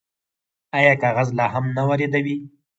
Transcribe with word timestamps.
آیا 0.77 0.93
کاغذ 1.01 1.29
لا 1.37 1.45
هم 1.53 1.65
نه 1.75 1.83
واردوي؟ 1.89 2.35